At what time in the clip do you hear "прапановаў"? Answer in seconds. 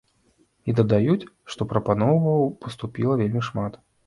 1.75-2.43